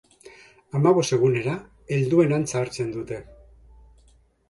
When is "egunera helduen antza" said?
1.17-2.61